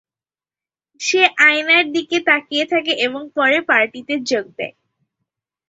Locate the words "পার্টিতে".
3.69-4.13